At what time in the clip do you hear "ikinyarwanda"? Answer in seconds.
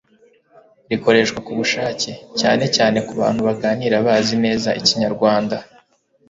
4.79-5.55